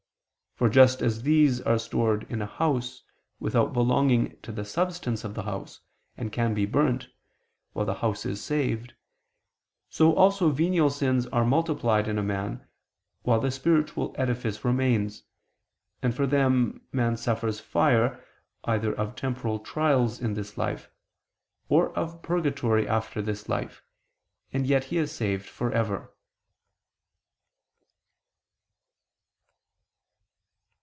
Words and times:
For 0.53 0.69
just 0.69 1.01
as 1.01 1.23
these 1.23 1.59
are 1.61 1.79
stored 1.79 2.29
in 2.29 2.39
a 2.39 2.45
house, 2.45 3.01
without 3.39 3.73
belonging 3.73 4.39
to 4.41 4.51
the 4.51 4.63
substance 4.63 5.23
of 5.23 5.33
the 5.33 5.41
house, 5.41 5.79
and 6.15 6.31
can 6.31 6.53
be 6.53 6.67
burnt, 6.67 7.07
while 7.73 7.87
the 7.87 7.95
house 7.95 8.27
is 8.27 8.43
saved, 8.43 8.93
so 9.89 10.13
also 10.13 10.49
venial 10.51 10.91
sins 10.91 11.25
are 11.27 11.43
multiplied 11.45 12.07
in 12.07 12.19
a 12.19 12.21
man, 12.21 12.63
while 13.23 13.39
the 13.39 13.49
spiritual 13.49 14.13
edifice 14.19 14.63
remains, 14.63 15.23
and 16.03 16.13
for 16.15 16.27
them, 16.27 16.81
man 16.91 17.17
suffers 17.17 17.59
fire, 17.59 18.23
either 18.63 18.93
of 18.93 19.15
temporal 19.15 19.57
trials 19.57 20.21
in 20.21 20.35
this 20.35 20.59
life, 20.59 20.91
or 21.69 21.89
of 21.97 22.21
purgatory 22.21 22.87
after 22.87 23.19
this 23.19 23.49
life, 23.49 23.81
and 24.53 24.67
yet 24.67 24.83
he 24.83 24.99
is 24.99 25.11
saved 25.11 25.47
for 25.49 25.71
ever. 25.71 26.13